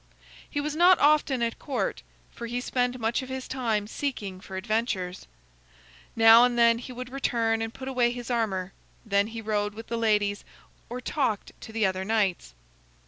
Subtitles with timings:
[0.49, 2.01] He was not often at court,
[2.31, 5.27] for he spent much of his time seeking for adventures.
[6.15, 8.73] Now and then he would return and put away his armor.
[9.05, 10.43] Then he rode with the ladies
[10.89, 12.55] or talked to the other knights.